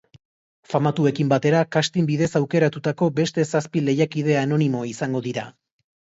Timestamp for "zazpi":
3.53-3.85